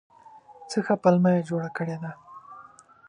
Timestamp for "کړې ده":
1.77-2.11